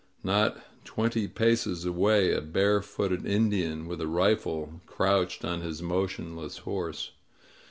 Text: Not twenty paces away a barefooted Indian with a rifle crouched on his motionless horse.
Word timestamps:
Not 0.23 0.57
twenty 0.83 1.27
paces 1.27 1.85
away 1.85 2.33
a 2.33 2.41
barefooted 2.41 3.23
Indian 3.23 3.85
with 3.85 4.01
a 4.01 4.07
rifle 4.07 4.81
crouched 4.87 5.45
on 5.45 5.61
his 5.61 5.83
motionless 5.83 6.57
horse. 6.65 7.11